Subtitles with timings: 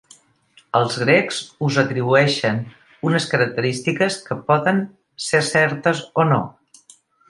[0.79, 2.59] Als grecs us atribueixen
[3.11, 4.85] unes característiques que poden
[5.31, 6.45] ser certes o no.